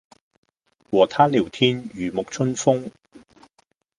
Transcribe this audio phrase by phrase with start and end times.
[0.89, 2.89] 和他聊天如淋春風